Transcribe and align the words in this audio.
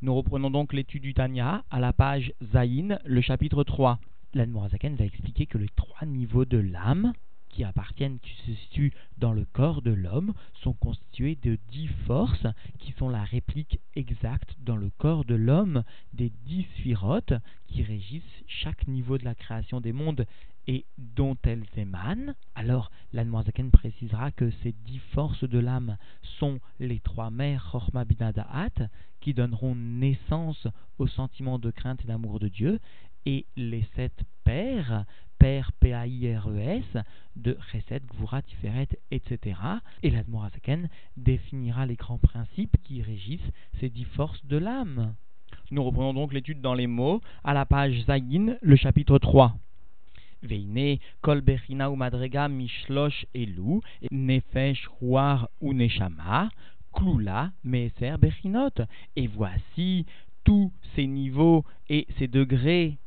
Nous 0.00 0.14
reprenons 0.14 0.48
donc 0.48 0.74
l'étude 0.74 1.02
du 1.02 1.12
Tanya 1.12 1.64
à 1.72 1.80
la 1.80 1.92
page 1.92 2.32
Zayin, 2.40 3.00
le 3.04 3.20
chapitre 3.20 3.64
3. 3.64 3.98
L'Anmorazaken 4.32 4.94
va 4.94 5.04
expliquer 5.04 5.46
que 5.46 5.58
les 5.58 5.68
trois 5.74 6.06
niveaux 6.06 6.44
de 6.44 6.58
l'âme 6.58 7.14
qui 7.48 7.64
appartiennent, 7.64 8.20
qui 8.20 8.32
se 8.46 8.54
situent 8.60 8.92
dans 9.16 9.32
le 9.32 9.44
corps 9.44 9.82
de 9.82 9.90
l'homme, 9.90 10.34
sont 10.62 10.72
constitués 10.72 11.36
de 11.42 11.58
dix 11.72 11.88
forces 12.06 12.46
qui 12.78 12.92
sont 12.92 13.08
la 13.08 13.24
réplique 13.24 13.80
exacte 13.96 14.54
dans 14.60 14.76
le 14.76 14.90
corps 14.98 15.24
de 15.24 15.34
l'homme 15.34 15.82
des 16.12 16.30
dix 16.46 16.62
sphirotes 16.76 17.34
qui 17.66 17.82
régissent 17.82 18.44
chaque 18.46 18.86
niveau 18.86 19.18
de 19.18 19.24
la 19.24 19.34
création 19.34 19.80
des 19.80 19.92
mondes 19.92 20.26
et 20.68 20.84
dont 20.98 21.36
elles 21.42 21.66
émanent. 21.76 22.34
Alors, 22.54 22.92
l'Anmoazaken 23.12 23.72
précisera 23.72 24.30
que 24.30 24.50
ces 24.62 24.74
dix 24.84 25.00
forces 25.12 25.42
de 25.42 25.58
l'âme 25.58 25.96
sont 26.38 26.60
les 26.78 27.00
trois 27.00 27.30
mères 27.30 27.68
Chorma 27.72 28.04
qui 29.20 29.34
donneront 29.34 29.74
naissance 29.74 30.66
au 30.98 31.06
sentiment 31.06 31.58
de 31.58 31.70
crainte 31.70 32.00
et 32.04 32.08
d'amour 32.08 32.38
de 32.38 32.48
Dieu, 32.48 32.80
et 33.26 33.46
les 33.56 33.86
sept 33.94 34.14
pères 34.44 35.04
Père, 35.38 35.70
P-A-I-R-E-S, 35.78 36.96
de 37.36 37.56
Chesed, 37.70 38.02
Gvura, 38.06 38.42
Tiferet, 38.42 38.88
etc. 39.10 39.56
Et 40.02 40.10
l'Admorazaken 40.10 40.88
définira 41.16 41.86
les 41.86 41.94
grands 41.94 42.18
principes 42.18 42.76
qui 42.82 43.02
régissent 43.02 43.52
ces 43.78 43.88
dix 43.88 44.04
forces 44.04 44.44
de 44.46 44.56
l'âme. 44.56 45.14
Nous 45.70 45.84
reprenons 45.84 46.14
donc 46.14 46.32
l'étude 46.32 46.60
dans 46.60 46.74
les 46.74 46.86
mots 46.86 47.20
à 47.44 47.54
la 47.54 47.66
page 47.66 48.04
Zagin, 48.06 48.56
le 48.60 48.76
chapitre 48.76 49.18
3. 49.18 49.56
Veine, 50.42 50.98
kol 51.20 51.40
bechina 51.40 51.90
ou 51.90 51.96
madrega 51.96 52.46
mishlosh 52.48 53.26
elu, 53.34 53.80
nefesh 54.10 54.86
ruar 55.00 55.48
ou 55.60 55.74
neshama, 55.74 56.48
klula 56.98 57.50
meser 57.64 58.18
bechinot. 58.18 58.82
Et 59.16 59.26
voici 59.26 60.06
tous 60.44 60.72
ces 60.94 61.06
niveaux 61.06 61.64
et 61.88 62.06
ces 62.18 62.28
degrés 62.28 62.98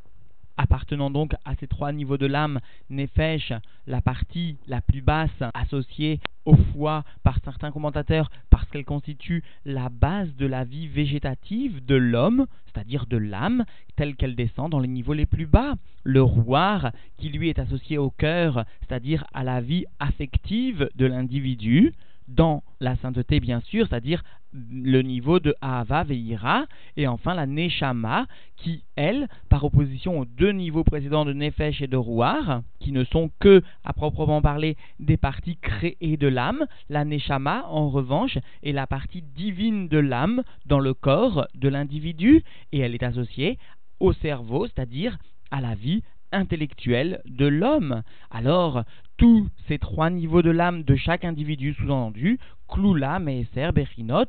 appartenant 0.57 1.09
donc 1.09 1.33
à 1.43 1.55
ces 1.55 1.67
trois 1.67 1.91
niveaux 1.91 2.17
de 2.17 2.27
l'âme, 2.27 2.59
Nefesh, 2.89 3.51
la 3.87 4.01
partie 4.01 4.57
la 4.67 4.81
plus 4.81 5.01
basse 5.01 5.29
associée 5.55 6.19
au 6.45 6.55
foie 6.55 7.03
par 7.23 7.39
certains 7.43 7.71
commentateurs 7.71 8.29
parce 8.49 8.69
qu'elle 8.69 8.85
constitue 8.85 9.43
la 9.65 9.89
base 9.89 10.35
de 10.35 10.45
la 10.45 10.63
vie 10.63 10.87
végétative 10.87 11.83
de 11.83 11.95
l'homme, 11.95 12.45
c'est-à-dire 12.65 13.07
de 13.07 13.17
l'âme, 13.17 13.65
telle 13.95 14.15
qu'elle 14.15 14.35
descend 14.35 14.69
dans 14.69 14.79
les 14.79 14.87
niveaux 14.87 15.13
les 15.13 15.25
plus 15.25 15.47
bas. 15.47 15.75
Le 16.03 16.21
rouar, 16.21 16.91
qui 17.17 17.29
lui 17.29 17.49
est 17.49 17.59
associé 17.59 17.97
au 17.97 18.11
cœur, 18.11 18.65
c'est-à-dire 18.81 19.25
à 19.33 19.43
la 19.43 19.61
vie 19.61 19.85
affective 19.99 20.89
de 20.95 21.05
l'individu, 21.05 21.93
dans 22.27 22.63
la 22.79 22.95
sainteté 22.97 23.39
bien 23.39 23.61
sûr, 23.61 23.87
c'est-à-dire 23.87 24.23
le 24.53 25.01
niveau 25.01 25.39
de 25.39 25.55
Ahava 25.61 26.03
Veira, 26.03 26.65
et 26.97 27.07
enfin 27.07 27.33
la 27.33 27.45
Neshama, 27.45 28.27
qui, 28.57 28.83
elle, 28.95 29.27
par 29.49 29.63
opposition 29.63 30.19
aux 30.19 30.25
deux 30.25 30.51
niveaux 30.51 30.83
précédents 30.83 31.25
de 31.25 31.33
Nefesh 31.33 31.81
et 31.81 31.87
de 31.87 31.97
Rouar, 31.97 32.61
qui 32.79 32.91
ne 32.91 33.03
sont 33.05 33.31
que, 33.39 33.63
à 33.85 33.93
proprement 33.93 34.41
parler, 34.41 34.75
des 34.99 35.17
parties 35.17 35.57
créées 35.57 36.17
de 36.17 36.27
l'âme, 36.27 36.65
la 36.89 37.05
Neshama, 37.05 37.65
en 37.67 37.89
revanche, 37.89 38.37
est 38.63 38.73
la 38.73 38.87
partie 38.87 39.21
divine 39.21 39.87
de 39.87 39.97
l'âme 39.97 40.43
dans 40.65 40.79
le 40.79 40.93
corps 40.93 41.47
de 41.55 41.69
l'individu, 41.69 42.43
et 42.71 42.79
elle 42.79 42.93
est 42.93 43.03
associée 43.03 43.57
au 43.99 44.13
cerveau, 44.13 44.67
c'est-à-dire 44.67 45.17
à 45.51 45.61
la 45.61 45.75
vie 45.75 46.03
intellectuelle 46.31 47.21
de 47.25 47.47
l'homme. 47.47 48.03
Alors, 48.29 48.83
tous 49.17 49.47
ces 49.67 49.77
trois 49.77 50.09
niveaux 50.09 50.41
de 50.41 50.49
l'âme 50.49 50.83
de 50.83 50.95
chaque 50.95 51.25
individu 51.25 51.73
sous-entendu, 51.73 52.39
Kloula, 52.67 53.19
Meser, 53.19 53.71
Bechinot, 53.73 54.25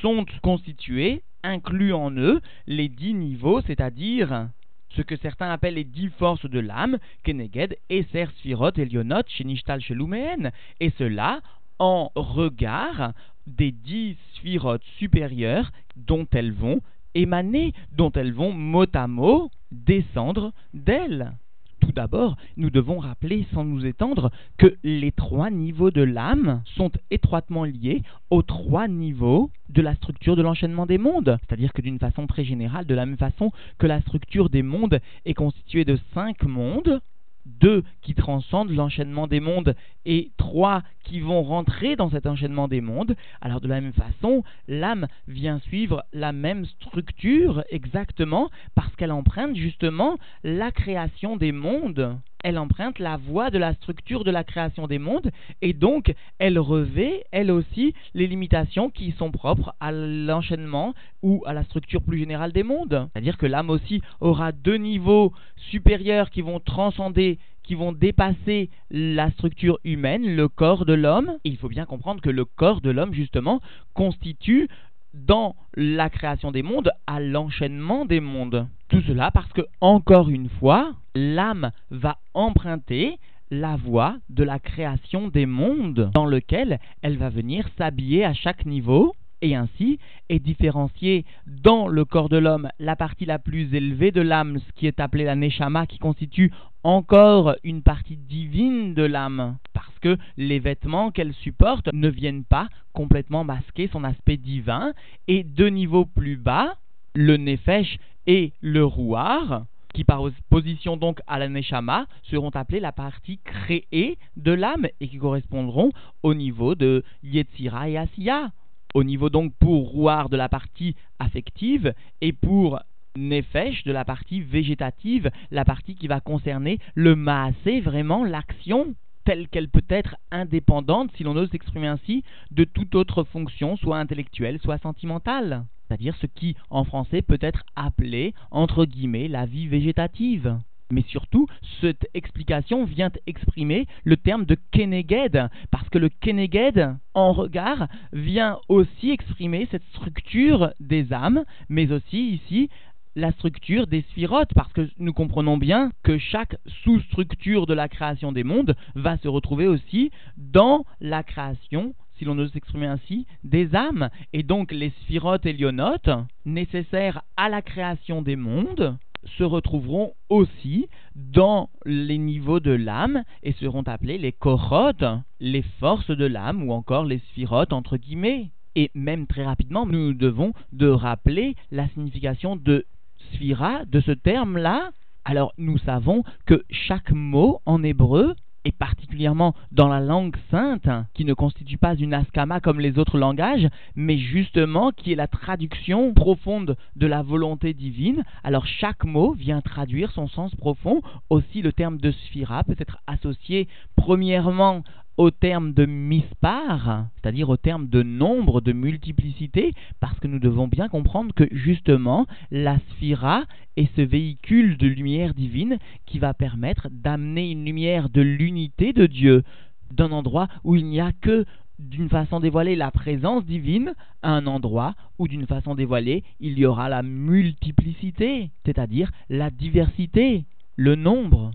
sont 0.00 0.26
constitués, 0.42 1.22
inclus 1.42 1.92
en 1.92 2.10
eux, 2.10 2.40
les 2.66 2.88
dix 2.88 3.14
niveaux, 3.14 3.60
c'est-à-dire 3.62 4.48
ce 4.90 5.02
que 5.02 5.16
certains 5.16 5.50
appellent 5.50 5.74
les 5.74 5.84
dix 5.84 6.08
forces 6.18 6.48
de 6.48 6.58
l'âme, 6.58 6.98
Keneged, 7.22 7.76
Eser, 7.90 8.26
Sphirot, 8.38 8.72
Elionot, 8.76 9.22
Shenishtal, 9.28 9.80
Sheluméen, 9.80 10.50
et 10.80 10.90
cela 10.98 11.40
en 11.78 12.10
regard 12.14 13.12
des 13.46 13.70
dix 13.70 14.16
sphirotes 14.34 14.84
supérieures 14.98 15.70
dont 15.96 16.26
elles 16.32 16.52
vont 16.52 16.80
émaner, 17.16 17.72
dont 17.96 18.12
elles 18.12 18.32
vont 18.32 18.52
mot 18.52 18.86
à 18.94 19.06
mot 19.06 19.50
descendre 19.72 20.52
d'elles. 20.74 21.32
Tout 21.80 21.92
d'abord, 21.92 22.36
nous 22.56 22.70
devons 22.70 22.98
rappeler, 22.98 23.46
sans 23.52 23.64
nous 23.64 23.84
étendre, 23.84 24.30
que 24.58 24.76
les 24.82 25.12
trois 25.12 25.50
niveaux 25.50 25.90
de 25.90 26.02
l'âme 26.02 26.62
sont 26.74 26.90
étroitement 27.10 27.64
liés 27.64 28.02
aux 28.30 28.42
trois 28.42 28.88
niveaux 28.88 29.50
de 29.68 29.82
la 29.82 29.94
structure 29.94 30.36
de 30.36 30.42
l'enchaînement 30.42 30.86
des 30.86 30.98
mondes. 30.98 31.38
C'est-à-dire 31.42 31.72
que 31.72 31.82
d'une 31.82 31.98
façon 31.98 32.26
très 32.26 32.44
générale, 32.44 32.86
de 32.86 32.94
la 32.94 33.06
même 33.06 33.18
façon 33.18 33.52
que 33.78 33.86
la 33.86 34.00
structure 34.00 34.48
des 34.48 34.62
mondes 34.62 35.00
est 35.26 35.34
constituée 35.34 35.84
de 35.84 35.98
cinq 36.14 36.42
mondes, 36.44 37.00
deux 37.46 37.84
qui 38.02 38.14
transcendent 38.14 38.70
l'enchaînement 38.70 39.26
des 39.26 39.40
mondes 39.40 39.74
et 40.04 40.30
trois 40.36 40.82
qui 41.04 41.20
vont 41.20 41.42
rentrer 41.42 41.96
dans 41.96 42.10
cet 42.10 42.26
enchaînement 42.26 42.68
des 42.68 42.80
mondes, 42.80 43.16
alors 43.40 43.60
de 43.60 43.68
la 43.68 43.80
même 43.80 43.92
façon, 43.92 44.42
l'âme 44.68 45.06
vient 45.28 45.58
suivre 45.60 46.04
la 46.12 46.32
même 46.32 46.66
structure 46.66 47.64
exactement 47.70 48.50
parce 48.74 48.94
qu'elle 48.96 49.12
emprunte 49.12 49.56
justement 49.56 50.18
la 50.42 50.72
création 50.72 51.36
des 51.36 51.52
mondes. 51.52 52.18
Elle 52.48 52.60
emprunte 52.60 53.00
la 53.00 53.16
voie 53.16 53.50
de 53.50 53.58
la 53.58 53.74
structure 53.74 54.22
de 54.22 54.30
la 54.30 54.44
création 54.44 54.86
des 54.86 55.00
mondes 55.00 55.32
et 55.62 55.72
donc 55.72 56.14
elle 56.38 56.60
revêt, 56.60 57.24
elle 57.32 57.50
aussi, 57.50 57.92
les 58.14 58.28
limitations 58.28 58.88
qui 58.88 59.10
sont 59.18 59.32
propres 59.32 59.74
à 59.80 59.90
l'enchaînement 59.90 60.94
ou 61.24 61.42
à 61.44 61.52
la 61.52 61.64
structure 61.64 62.02
plus 62.02 62.18
générale 62.18 62.52
des 62.52 62.62
mondes. 62.62 63.08
C'est-à-dire 63.12 63.36
que 63.36 63.46
l'âme 63.46 63.68
aussi 63.68 64.00
aura 64.20 64.52
deux 64.52 64.76
niveaux 64.76 65.32
supérieurs 65.56 66.30
qui 66.30 66.40
vont 66.40 66.60
transcender 66.60 67.40
qui 67.66 67.74
vont 67.74 67.90
dépasser 67.90 68.70
la 68.92 69.30
structure 69.32 69.80
humaine, 69.82 70.36
le 70.36 70.48
corps 70.48 70.86
de 70.86 70.94
l'homme. 70.94 71.32
Il 71.42 71.56
faut 71.56 71.68
bien 71.68 71.84
comprendre 71.84 72.20
que 72.20 72.30
le 72.30 72.44
corps 72.44 72.80
de 72.80 72.90
l'homme, 72.90 73.12
justement, 73.12 73.60
constitue 73.92 74.68
dans 75.16 75.56
la 75.74 76.10
création 76.10 76.50
des 76.52 76.62
mondes 76.62 76.92
à 77.06 77.20
l'enchaînement 77.20 78.04
des 78.04 78.20
mondes. 78.20 78.66
Tout 78.88 79.00
cela 79.02 79.30
parce 79.30 79.52
que, 79.52 79.62
encore 79.80 80.28
une 80.28 80.48
fois, 80.48 80.92
l'âme 81.14 81.70
va 81.90 82.18
emprunter 82.34 83.18
la 83.50 83.76
voie 83.76 84.16
de 84.28 84.44
la 84.44 84.58
création 84.58 85.28
des 85.28 85.46
mondes 85.46 86.10
dans 86.14 86.26
lequel 86.26 86.78
elle 87.02 87.16
va 87.16 87.28
venir 87.28 87.68
s'habiller 87.78 88.24
à 88.24 88.34
chaque 88.34 88.66
niveau 88.66 89.14
et 89.42 89.54
ainsi 89.54 89.98
est 90.28 90.38
différenciée 90.38 91.24
dans 91.46 91.88
le 91.88 92.04
corps 92.04 92.28
de 92.28 92.36
l'homme 92.36 92.68
la 92.78 92.96
partie 92.96 93.24
la 93.24 93.38
plus 93.38 93.74
élevée 93.74 94.10
de 94.10 94.20
l'âme, 94.20 94.58
ce 94.58 94.72
qui 94.74 94.86
est 94.86 95.00
appelé 95.00 95.24
la 95.24 95.36
neshama, 95.36 95.86
qui 95.86 95.98
constitue 95.98 96.52
encore 96.82 97.56
une 97.64 97.82
partie 97.82 98.16
divine 98.16 98.94
de 98.94 99.02
l'âme, 99.02 99.58
parce 99.72 99.98
que 100.00 100.16
les 100.36 100.58
vêtements 100.58 101.10
qu'elle 101.10 101.34
supporte 101.34 101.88
ne 101.92 102.08
viennent 102.08 102.44
pas 102.44 102.68
complètement 102.92 103.44
masquer 103.44 103.88
son 103.92 104.04
aspect 104.04 104.36
divin, 104.36 104.92
et 105.26 105.42
deux 105.42 105.68
niveaux 105.68 106.04
plus 106.04 106.36
bas, 106.36 106.76
le 107.14 107.36
nefesh 107.36 107.98
et 108.26 108.52
le 108.60 108.84
rouar, 108.84 109.64
qui 109.94 110.04
par 110.04 110.22
opposition 110.22 110.96
donc 110.96 111.20
à 111.26 111.38
la 111.38 111.48
neshama 111.48 112.06
seront 112.24 112.50
appelés 112.50 112.80
la 112.80 112.92
partie 112.92 113.38
créée 113.42 114.18
de 114.36 114.52
l'âme 114.52 114.86
et 115.00 115.08
qui 115.08 115.16
correspondront 115.16 115.90
au 116.22 116.34
niveau 116.34 116.74
de 116.74 117.02
Yetzira 117.22 117.88
et 117.88 117.96
Asiya 117.96 118.50
au 118.96 119.04
niveau 119.04 119.28
donc 119.28 119.52
pour 119.58 119.90
rouar 119.90 120.30
de 120.30 120.38
la 120.38 120.48
partie 120.48 120.96
affective 121.18 121.92
et 122.22 122.32
pour 122.32 122.80
nefesh 123.14 123.84
de 123.84 123.92
la 123.92 124.06
partie 124.06 124.40
végétative, 124.40 125.30
la 125.50 125.66
partie 125.66 125.94
qui 125.96 126.06
va 126.06 126.20
concerner 126.20 126.78
le 126.94 127.14
maasé, 127.14 127.80
vraiment 127.80 128.24
l'action 128.24 128.94
telle 129.26 129.48
qu'elle 129.48 129.68
peut 129.68 129.84
être 129.90 130.16
indépendante, 130.30 131.10
si 131.14 131.24
l'on 131.24 131.36
ose 131.36 131.50
s'exprimer 131.50 131.88
ainsi, 131.88 132.24
de 132.52 132.64
toute 132.64 132.94
autre 132.94 133.22
fonction, 133.24 133.76
soit 133.76 133.98
intellectuelle, 133.98 134.60
soit 134.60 134.78
sentimentale. 134.78 135.66
C'est-à-dire 135.86 136.16
ce 136.16 136.26
qui, 136.26 136.56
en 136.70 136.84
français, 136.84 137.20
peut 137.20 137.38
être 137.42 137.64
appelé, 137.74 138.32
entre 138.50 138.86
guillemets, 138.86 139.28
la 139.28 139.44
vie 139.44 139.66
végétative. 139.66 140.58
Mais 140.90 141.02
surtout, 141.08 141.48
cette 141.80 142.08
explication 142.14 142.84
vient 142.84 143.10
exprimer 143.26 143.86
le 144.04 144.16
terme 144.16 144.44
de 144.44 144.56
Keneged, 144.70 145.48
parce 145.70 145.88
que 145.88 145.98
le 145.98 146.08
Keneged, 146.08 146.96
en 147.14 147.32
regard, 147.32 147.88
vient 148.12 148.58
aussi 148.68 149.10
exprimer 149.10 149.66
cette 149.70 149.84
structure 149.94 150.70
des 150.78 151.12
âmes, 151.12 151.44
mais 151.68 151.90
aussi 151.92 152.34
ici 152.34 152.68
la 153.16 153.32
structure 153.32 153.86
des 153.86 154.02
sphirotes, 154.10 154.52
parce 154.54 154.72
que 154.74 154.88
nous 154.98 155.14
comprenons 155.14 155.56
bien 155.56 155.90
que 156.02 156.18
chaque 156.18 156.56
sous-structure 156.84 157.66
de 157.66 157.72
la 157.72 157.88
création 157.88 158.30
des 158.30 158.44
mondes 158.44 158.76
va 158.94 159.16
se 159.16 159.28
retrouver 159.28 159.66
aussi 159.66 160.10
dans 160.36 160.84
la 161.00 161.22
création 161.22 161.94
si 162.18 162.24
l'on 162.24 162.38
ose 162.38 162.52
s'exprimer 162.52 162.86
ainsi, 162.86 163.26
des 163.44 163.74
âmes, 163.74 164.08
et 164.32 164.42
donc 164.42 164.72
les 164.72 164.90
sphirotes 165.02 165.46
et 165.46 165.52
lionotes, 165.52 166.08
nécessaires 166.44 167.22
à 167.36 167.48
la 167.48 167.62
création 167.62 168.22
des 168.22 168.36
mondes, 168.36 168.96
se 169.38 169.44
retrouveront 169.44 170.12
aussi 170.28 170.88
dans 171.14 171.70
les 171.84 172.18
niveaux 172.18 172.60
de 172.60 172.70
l'âme 172.70 173.22
et 173.42 173.52
seront 173.52 173.82
appelés 173.82 174.18
les 174.18 174.32
korotes, 174.32 175.04
les 175.40 175.62
forces 175.80 176.10
de 176.10 176.26
l'âme 176.26 176.62
ou 176.68 176.72
encore 176.72 177.04
les 177.04 177.18
sphirotes 177.18 177.72
entre 177.72 177.96
guillemets. 177.96 178.50
Et 178.74 178.90
même 178.94 179.26
très 179.26 179.44
rapidement, 179.44 179.86
nous 179.86 180.12
devons 180.12 180.52
de 180.72 180.88
rappeler 180.88 181.56
la 181.70 181.88
signification 181.88 182.56
de 182.56 182.84
sphira, 183.32 183.84
de 183.86 184.00
ce 184.00 184.12
terme-là. 184.12 184.90
Alors 185.24 185.52
nous 185.58 185.78
savons 185.78 186.22
que 186.44 186.64
chaque 186.70 187.10
mot 187.10 187.60
en 187.66 187.82
hébreu 187.82 188.34
et 188.66 188.72
particulièrement 188.72 189.54
dans 189.70 189.86
la 189.86 190.00
langue 190.00 190.34
sainte, 190.50 190.88
qui 191.14 191.24
ne 191.24 191.34
constitue 191.34 191.78
pas 191.78 191.94
une 191.94 192.12
askama 192.12 192.58
comme 192.58 192.80
les 192.80 192.98
autres 192.98 193.16
langages, 193.16 193.68
mais 193.94 194.18
justement 194.18 194.90
qui 194.90 195.12
est 195.12 195.16
la 195.16 195.28
traduction 195.28 196.12
profonde 196.12 196.76
de 196.96 197.06
la 197.06 197.22
volonté 197.22 197.74
divine. 197.74 198.24
Alors 198.42 198.66
chaque 198.66 199.04
mot 199.04 199.34
vient 199.34 199.60
traduire 199.60 200.10
son 200.10 200.26
sens 200.26 200.52
profond. 200.56 201.00
Aussi 201.30 201.62
le 201.62 201.72
terme 201.72 201.98
de 201.98 202.10
sphira 202.10 202.64
peut 202.64 202.74
être 202.76 202.98
associé 203.06 203.68
premièrement 203.94 204.82
au 205.16 205.30
terme 205.30 205.72
de 205.72 205.86
mispar, 205.86 207.06
c'est-à-dire 207.16 207.48
au 207.48 207.56
terme 207.56 207.88
de 207.88 208.02
nombre, 208.02 208.60
de 208.60 208.72
multiplicité, 208.72 209.72
parce 210.00 210.18
que 210.20 210.26
nous 210.26 210.38
devons 210.38 210.68
bien 210.68 210.88
comprendre 210.88 211.34
que 211.34 211.48
justement 211.50 212.26
la 212.50 212.78
sphira 212.90 213.44
est 213.76 213.94
ce 213.96 214.02
véhicule 214.02 214.76
de 214.76 214.86
lumière 214.86 215.34
divine 215.34 215.78
qui 216.04 216.18
va 216.18 216.34
permettre 216.34 216.88
d'amener 216.90 217.50
une 217.50 217.64
lumière 217.64 218.08
de 218.10 218.20
l'unité 218.20 218.92
de 218.92 219.06
Dieu 219.06 219.42
d'un 219.90 220.12
endroit 220.12 220.48
où 220.64 220.76
il 220.76 220.86
n'y 220.86 221.00
a 221.00 221.12
que 221.12 221.44
d'une 221.78 222.08
façon 222.08 222.40
dévoilée 222.40 222.76
la 222.76 222.90
présence 222.90 223.44
divine 223.44 223.94
à 224.22 224.30
un 224.30 224.46
endroit 224.46 224.94
où 225.18 225.28
d'une 225.28 225.46
façon 225.46 225.74
dévoilée 225.74 226.24
il 226.40 226.58
y 226.58 226.66
aura 226.66 226.88
la 226.88 227.02
multiplicité, 227.02 228.50
c'est-à-dire 228.64 229.10
la 229.28 229.50
diversité, 229.50 230.44
le 230.76 230.94
nombre. 230.94 231.52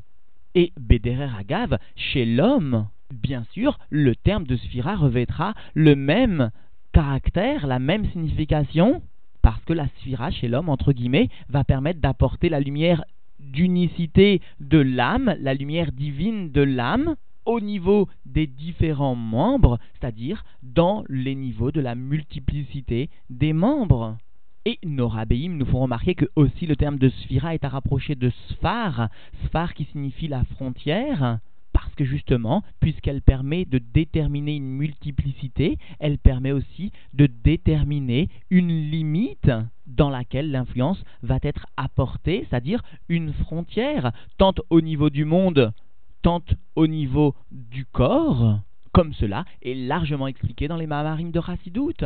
Et 0.53 0.73
Bederer 0.77 1.29
Agav, 1.39 1.77
chez 1.95 2.25
l'homme, 2.25 2.87
bien 3.11 3.45
sûr, 3.51 3.77
le 3.89 4.15
terme 4.15 4.45
de 4.45 4.55
sphira 4.55 4.95
revêtra 4.95 5.53
le 5.73 5.95
même 5.95 6.51
caractère, 6.91 7.67
la 7.67 7.79
même 7.79 8.05
signification, 8.11 9.01
parce 9.41 9.63
que 9.65 9.73
la 9.73 9.87
sphira 9.99 10.31
chez 10.31 10.47
l'homme, 10.47 10.69
entre 10.69 10.93
guillemets, 10.93 11.29
va 11.49 11.63
permettre 11.63 11.99
d'apporter 11.99 12.49
la 12.49 12.59
lumière 12.59 13.03
d'unicité 13.39 14.41
de 14.59 14.77
l'âme, 14.77 15.35
la 15.39 15.53
lumière 15.53 15.91
divine 15.91 16.51
de 16.51 16.61
l'âme, 16.61 17.15
au 17.45 17.59
niveau 17.59 18.07
des 18.25 18.45
différents 18.45 19.15
membres, 19.15 19.79
c'est-à-dire 19.93 20.43
dans 20.61 21.03
les 21.09 21.35
niveaux 21.35 21.71
de 21.71 21.81
la 21.81 21.95
multiplicité 21.95 23.09
des 23.29 23.53
membres. 23.53 24.17
Et 24.65 24.77
nos 24.83 25.07
rabbéim 25.07 25.53
nous 25.53 25.65
font 25.65 25.81
remarquer 25.81 26.13
que 26.13 26.29
aussi 26.35 26.67
le 26.67 26.75
terme 26.75 26.99
de 26.99 27.09
sphira 27.09 27.55
est 27.55 27.65
à 27.65 27.69
rapprocher 27.69 28.13
de 28.13 28.31
sphar, 28.49 29.09
sphar 29.45 29.73
qui 29.73 29.85
signifie 29.85 30.27
la 30.27 30.43
frontière, 30.43 31.39
parce 31.81 31.95
que 31.95 32.05
justement, 32.05 32.63
puisqu'elle 32.79 33.21
permet 33.21 33.65
de 33.65 33.79
déterminer 33.79 34.55
une 34.55 34.69
multiplicité, 34.69 35.77
elle 35.99 36.19
permet 36.19 36.51
aussi 36.51 36.91
de 37.13 37.25
déterminer 37.25 38.29
une 38.49 38.69
limite 38.69 39.51
dans 39.87 40.09
laquelle 40.09 40.51
l'influence 40.51 41.03
va 41.23 41.39
être 41.41 41.65
apportée, 41.77 42.45
c'est-à-dire 42.49 42.83
une 43.09 43.33
frontière, 43.33 44.11
tant 44.37 44.53
au 44.69 44.81
niveau 44.81 45.09
du 45.09 45.25
monde, 45.25 45.73
tant 46.21 46.43
au 46.75 46.85
niveau 46.85 47.35
du 47.51 47.85
corps, 47.85 48.59
comme 48.93 49.13
cela 49.13 49.45
est 49.63 49.73
largement 49.73 50.27
expliqué 50.27 50.67
dans 50.67 50.77
les 50.77 50.87
Mahamarim 50.87 51.31
de 51.31 51.39
Rassidout. 51.39 52.05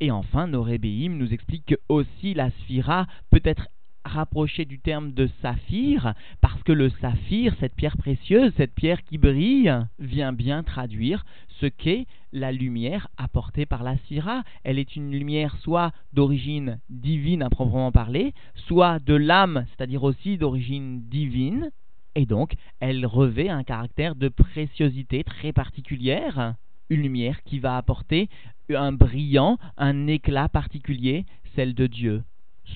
Et 0.00 0.10
enfin, 0.10 0.46
nos 0.46 0.62
Rébéim 0.62 1.16
nous 1.16 1.34
expliquent 1.34 1.66
que 1.66 1.80
aussi 1.88 2.32
la 2.32 2.50
sphira 2.50 3.06
peut 3.30 3.42
être 3.44 3.68
rapproché 4.04 4.64
du 4.64 4.78
terme 4.78 5.12
de 5.12 5.28
saphir, 5.42 6.14
parce 6.40 6.62
que 6.62 6.72
le 6.72 6.90
saphir, 7.00 7.54
cette 7.60 7.74
pierre 7.74 7.96
précieuse, 7.96 8.52
cette 8.56 8.74
pierre 8.74 9.02
qui 9.04 9.18
brille, 9.18 9.72
vient 9.98 10.32
bien 10.32 10.62
traduire 10.62 11.24
ce 11.60 11.66
qu'est 11.66 12.06
la 12.32 12.52
lumière 12.52 13.08
apportée 13.16 13.66
par 13.66 13.82
la 13.82 13.96
syrah. 14.08 14.42
Elle 14.64 14.78
est 14.78 14.96
une 14.96 15.10
lumière 15.10 15.56
soit 15.58 15.92
d'origine 16.12 16.80
divine 16.88 17.42
à 17.42 17.50
proprement 17.50 17.92
parler, 17.92 18.34
soit 18.54 18.98
de 18.98 19.14
l'âme, 19.14 19.66
c'est-à-dire 19.70 20.02
aussi 20.02 20.38
d'origine 20.38 21.02
divine, 21.08 21.70
et 22.14 22.26
donc 22.26 22.54
elle 22.80 23.06
revêt 23.06 23.48
un 23.48 23.62
caractère 23.62 24.14
de 24.14 24.28
préciosité 24.28 25.22
très 25.24 25.52
particulière, 25.52 26.54
une 26.88 27.02
lumière 27.02 27.42
qui 27.44 27.60
va 27.60 27.76
apporter 27.76 28.28
un 28.70 28.92
brillant, 28.92 29.58
un 29.76 30.06
éclat 30.06 30.48
particulier, 30.48 31.24
celle 31.54 31.74
de 31.74 31.86
Dieu 31.86 32.22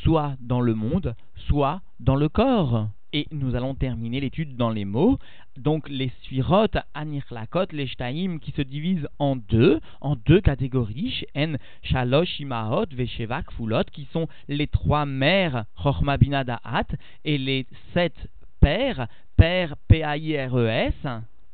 soit 0.03 0.35
dans 0.41 0.61
le 0.61 0.75
monde, 0.75 1.15
soit 1.49 1.81
dans 2.01 2.17
le 2.17 2.29
corps. 2.29 2.89
Et 3.13 3.29
nous 3.31 3.55
allons 3.55 3.77
terminer 3.77 4.19
l'étude 4.21 4.57
dans 4.57 4.71
les 4.71 4.85
mots. 4.85 5.19
Donc 5.57 5.89
les 5.89 6.11
sphirot, 6.23 6.67
anirlakot, 6.95 7.67
les 7.71 7.87
shtaim 7.87 8.39
qui 8.41 8.51
se 8.51 8.63
divisent 8.63 9.09
en 9.21 9.37
deux, 9.37 9.81
en 10.01 10.17
deux 10.17 10.41
catégories, 10.41 11.25
en 11.37 11.55
shalosh 11.83 12.41
imaot, 12.41 12.87
veshevak 12.91 13.53
fulot, 13.53 13.85
qui 13.93 14.09
sont 14.13 14.27
les 14.49 14.67
trois 14.67 15.07
mères, 15.07 15.65
chorma 15.81 16.19
da'at, 16.19 16.87
et 17.25 17.39
les 17.39 17.67
sept 17.93 18.17
pères, 18.61 19.07
père 19.37 19.77
P-A-I-R-E-S. 19.87 21.07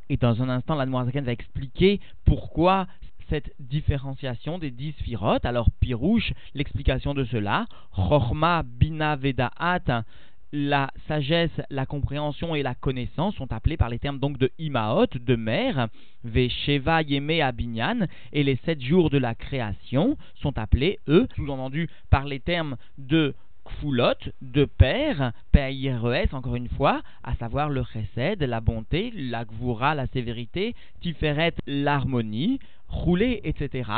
Et 0.09 0.17
dans 0.17 0.43
un 0.43 0.49
instant, 0.49 0.75
la 0.75 0.87
Zaken 0.87 1.25
va 1.25 1.33
expliquer 1.33 2.01
pourquoi 2.25 2.87
cette 3.31 3.53
différenciation 3.59 4.59
des 4.59 4.71
dix 4.71 4.93
sphirotes. 4.99 5.47
Alors, 5.47 5.71
Pirouche, 5.81 6.33
l'explication 6.55 7.15
de 7.15 7.25
cela, 7.25 7.67
Chorma, 7.95 8.63
Bina, 8.65 9.17
Vedaat, 9.17 10.05
la 10.53 10.91
sagesse, 11.07 11.61
la 11.71 11.87
compréhension 11.87 12.57
et 12.57 12.63
la 12.63 12.75
connaissance 12.75 13.37
sont 13.37 13.53
appelés 13.53 13.77
par 13.77 13.89
les 13.89 14.01
termes 14.01 14.19
donc 14.19 14.37
de 14.37 14.51
Imaot, 14.59 15.07
de 15.15 15.37
mère, 15.37 15.89
Vesheva, 16.25 17.03
Yeme, 17.03 17.41
Abinyan, 17.41 18.07
et 18.33 18.43
les 18.43 18.59
sept 18.65 18.83
jours 18.83 19.11
de 19.11 19.19
la 19.19 19.35
création 19.37 20.17
sont 20.43 20.59
appelés, 20.59 20.99
eux, 21.09 21.29
sous-entendu 21.37 21.89
par 22.11 22.25
les 22.25 22.41
termes 22.41 22.77
de 22.99 23.35
Kfulot, 23.65 24.15
de 24.43 24.65
père, 24.65 25.33
P-A-I-R-E-S, 25.53 26.33
encore 26.33 26.57
une 26.57 26.69
fois, 26.69 27.03
à 27.23 27.35
savoir 27.37 27.69
le 27.69 27.85
chesed, 27.85 28.43
la 28.43 28.61
bonté, 28.61 29.13
la 29.15 29.45
gvura, 29.45 29.95
la 29.95 30.07
sévérité, 30.09 30.75
Tiferet, 31.01 31.55
l'harmonie, 31.67 32.59
rouler, 32.91 33.41
etc. 33.45 33.91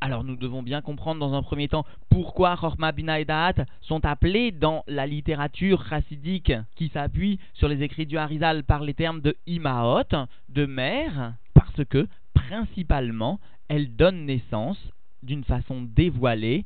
Alors 0.00 0.24
nous 0.24 0.36
devons 0.36 0.62
bien 0.62 0.80
comprendre 0.80 1.20
dans 1.20 1.34
un 1.34 1.42
premier 1.42 1.68
temps 1.68 1.84
pourquoi 2.08 2.56
Chorma 2.56 2.90
Bina 2.90 3.20
et 3.20 3.26
Da'at 3.26 3.66
sont 3.82 4.04
appelés 4.06 4.50
dans 4.50 4.82
la 4.86 5.06
littérature 5.06 5.86
chassidique 5.86 6.52
qui 6.74 6.88
s'appuie 6.88 7.38
sur 7.52 7.68
les 7.68 7.82
écrits 7.82 8.06
du 8.06 8.16
Harizal 8.16 8.64
par 8.64 8.82
les 8.82 8.94
termes 8.94 9.20
de 9.20 9.36
Imaot, 9.46 10.04
de 10.48 10.64
mère, 10.64 11.34
parce 11.52 11.84
que 11.84 12.08
principalement 12.32 13.40
elles 13.68 13.94
donnent 13.94 14.24
naissance 14.24 14.78
d'une 15.22 15.44
façon 15.44 15.82
dévoilée 15.82 16.64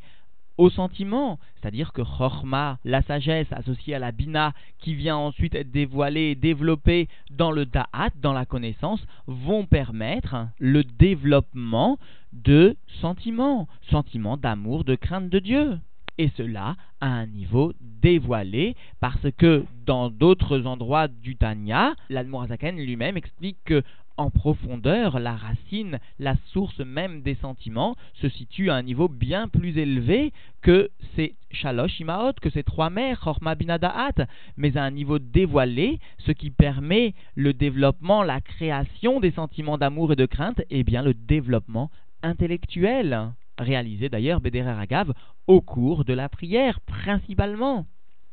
au 0.59 0.71
sentiment, 0.71 1.39
c'est-à-dire 1.55 1.93
que 1.93 2.03
Chorma, 2.03 2.79
la 2.85 3.03
sagesse 3.03 3.53
associée 3.53 3.95
à 3.95 3.99
la 3.99 4.12
Bina, 4.12 4.52
qui 4.78 4.95
vient 4.95 5.17
ensuite 5.17 5.55
être 5.55 5.71
dévoilée 5.71 6.31
et 6.31 6.35
développée 6.35 7.09
dans 7.31 7.50
le 7.50 7.67
Da'at, 7.67 8.11
dans 8.21 8.33
la 8.33 8.47
connaissance, 8.47 9.05
vont 9.26 9.67
permettre 9.67 10.49
le 10.59 10.85
développement 10.85 11.99
de 12.33 12.76
sentiments, 13.00 13.69
sentiments 13.90 14.37
d'amour, 14.37 14.85
de 14.85 14.95
crainte 14.95 15.28
de 15.28 15.38
Dieu. 15.38 15.78
Et 16.17 16.31
cela 16.37 16.76
à 17.00 17.09
un 17.09 17.26
niveau 17.26 17.73
dévoilé, 17.81 18.76
parce 19.00 19.26
que 19.37 19.64
dans 19.85 20.11
d'autres 20.11 20.64
endroits 20.64 21.09
du 21.09 21.37
Tanya, 21.37 21.95
l'Admorazaken 22.09 22.76
lui-même 22.76 23.17
explique 23.17 23.59
que 23.64 23.83
en 24.16 24.30
profondeur, 24.30 25.18
la 25.18 25.35
racine, 25.35 25.99
la 26.18 26.37
source 26.52 26.78
même 26.80 27.23
des 27.23 27.35
sentiments, 27.37 27.97
se 28.14 28.28
situe 28.28 28.71
à 28.71 28.76
un 28.76 28.83
niveau 28.83 29.09
bien 29.09 29.49
plus 29.49 29.76
élevé 29.78 30.33
que 30.62 30.90
ces 31.16 31.35
Shalosh 31.50 32.00
Imaot, 32.00 32.33
que 32.40 32.50
ces 32.50 32.62
trois 32.62 32.90
mères, 32.90 33.21
Chorma 33.21 33.54
Binadaat, 33.54 34.26
mais 34.56 34.76
à 34.76 34.85
un 34.85 34.90
niveau 34.90 35.18
dévoilé, 35.18 35.99
ce 36.18 36.33
qui 36.33 36.50
permet 36.50 37.14
le 37.35 37.52
développement, 37.52 38.23
la 38.23 38.40
création 38.40 39.21
des 39.21 39.33
sentiments 39.33 39.78
d'amour 39.78 40.12
et 40.12 40.16
de 40.16 40.26
crainte, 40.26 40.62
et 40.71 40.85
bien 40.85 41.02
le 41.02 41.14
développement 41.14 41.90
intellectuel, 42.23 43.33
réalisé 43.59 44.09
d'ailleurs 44.09 44.40
Bederer 44.40 44.80
Agav 44.80 45.12
au 45.47 45.61
cours 45.61 46.04
de 46.04 46.14
la 46.14 46.28
prière 46.28 46.80
principalement. 46.80 47.87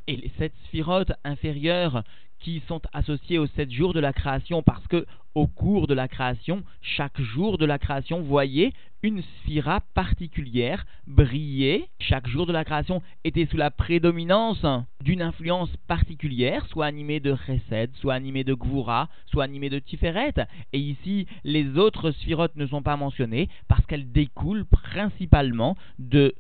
Et 0.07 0.15
les 0.15 0.31
sept 0.37 0.53
sphirotes 0.65 1.13
inférieures 1.23 2.03
qui 2.41 2.61
sont 2.67 2.81
associés 2.93 3.37
aux 3.37 3.47
sept 3.47 3.71
jours 3.71 3.93
de 3.93 3.99
la 3.99 4.13
création 4.13 4.63
parce 4.63 4.85
que 4.87 5.05
au 5.33 5.47
cours 5.47 5.87
de 5.87 5.93
la 5.93 6.09
création, 6.09 6.63
chaque 6.81 7.21
jour 7.21 7.57
de 7.57 7.65
la 7.65 7.79
création 7.79 8.21
voyait 8.21 8.73
une 9.01 9.21
sphira 9.21 9.79
particulière 9.93 10.85
briller. 11.07 11.89
Chaque 11.99 12.27
jour 12.27 12.45
de 12.45 12.51
la 12.51 12.65
création 12.65 13.01
était 13.23 13.45
sous 13.45 13.57
la 13.57 13.71
prédominance 13.71 14.65
d'une 15.01 15.21
influence 15.21 15.69
particulière, 15.87 16.65
soit 16.67 16.85
animée 16.85 17.19
de 17.19 17.35
Chesed, 17.45 17.91
soit 17.95 18.13
animée 18.13 18.43
de 18.43 18.53
Gvura, 18.53 19.09
soit 19.27 19.45
animée 19.45 19.69
de 19.69 19.79
Tiferet. 19.79 20.33
Et 20.73 20.79
ici, 20.79 21.27
les 21.43 21.77
autres 21.77 22.11
sphirotes 22.11 22.57
ne 22.57 22.67
sont 22.67 22.83
pas 22.83 22.97
mentionnées 22.97 23.47
parce 23.69 23.85
qu'elles 23.85 24.11
découlent 24.11 24.65
principalement 24.65 25.77
de 25.97 26.35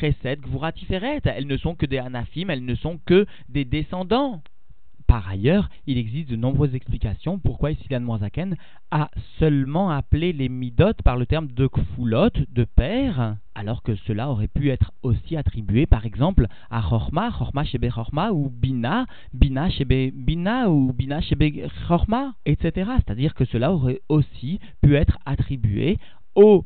Chesed, 0.00 0.40
Gvura, 0.40 0.72
Tiferet. 0.72 1.20
Elles 1.24 1.46
ne 1.46 1.56
sont 1.58 1.74
que 1.74 1.86
des 1.86 1.98
Anafim, 1.98 2.48
elles 2.48 2.64
ne 2.64 2.74
sont 2.76 2.98
que 3.04 3.26
des 3.48 3.66
descendants 3.66 4.42
Par 5.12 5.28
ailleurs, 5.28 5.68
il 5.86 5.98
existe 5.98 6.30
de 6.30 6.36
nombreuses 6.36 6.74
explications 6.74 7.38
pourquoi 7.38 7.70
ici 7.70 7.86
Moazaken 7.90 8.56
a 8.90 9.10
seulement 9.38 9.90
appelé 9.90 10.32
les 10.32 10.48
midot 10.48 10.94
par 11.04 11.18
le 11.18 11.26
terme 11.26 11.48
de 11.48 11.66
kfulot, 11.66 12.30
de 12.48 12.64
père, 12.64 13.36
alors 13.54 13.82
que 13.82 13.94
cela 13.94 14.30
aurait 14.30 14.48
pu 14.48 14.70
être 14.70 14.90
aussi 15.02 15.36
attribué 15.36 15.84
par 15.84 16.06
exemple 16.06 16.46
à 16.70 16.80
Chorma, 16.80 17.30
Chorma 17.30 17.62
shebe 17.64 17.90
Chorma 17.90 18.32
ou 18.32 18.48
Bina, 18.48 19.04
Bina 19.34 19.68
shebe 19.68 20.14
Bina 20.14 20.70
ou 20.70 20.94
Bina 20.94 21.20
shebe 21.20 21.68
Chorma, 21.86 22.32
etc. 22.46 22.92
C'est-à-dire 23.04 23.34
que 23.34 23.44
cela 23.44 23.70
aurait 23.70 24.00
aussi 24.08 24.60
pu 24.80 24.96
être 24.96 25.18
attribué 25.26 25.98
au 26.34 26.64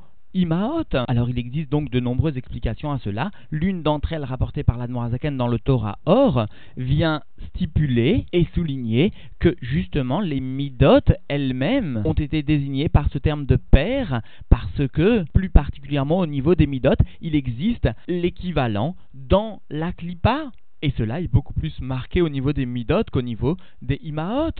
alors 1.08 1.30
il 1.30 1.38
existe 1.38 1.70
donc 1.70 1.90
de 1.90 1.98
nombreuses 1.98 2.36
explications 2.36 2.92
à 2.92 2.98
cela. 2.98 3.30
L'une 3.50 3.82
d'entre 3.82 4.12
elles, 4.12 4.24
rapportée 4.24 4.64
par 4.64 4.76
l'Admorazaken 4.76 5.36
dans 5.36 5.48
le 5.48 5.58
Torah 5.58 5.98
Or, 6.04 6.46
vient 6.76 7.22
stipuler 7.48 8.26
et 8.32 8.46
souligner 8.54 9.12
que 9.38 9.56
justement 9.62 10.20
les 10.20 10.40
midot 10.40 11.00
elles-mêmes 11.28 12.02
ont 12.04 12.12
été 12.12 12.42
désignées 12.42 12.88
par 12.88 13.08
ce 13.10 13.18
terme 13.18 13.46
de 13.46 13.56
père 13.56 14.20
parce 14.50 14.86
que, 14.92 15.24
plus 15.32 15.48
particulièrement 15.48 16.18
au 16.18 16.26
niveau 16.26 16.54
des 16.54 16.66
midot, 16.66 16.96
il 17.20 17.34
existe 17.34 17.88
l'équivalent 18.06 18.94
dans 19.14 19.62
la 19.70 19.92
klipa 19.92 20.50
et 20.82 20.92
cela 20.98 21.20
est 21.20 21.28
beaucoup 21.28 21.54
plus 21.54 21.80
marqué 21.80 22.20
au 22.20 22.28
niveau 22.28 22.52
des 22.52 22.66
midot 22.66 23.04
qu'au 23.10 23.22
niveau 23.22 23.56
des 23.82 23.98
imaot. 24.02 24.50